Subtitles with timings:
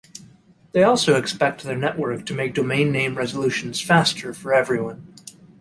[0.71, 5.13] They also expect their network to make domain name resolutions faster for everyone.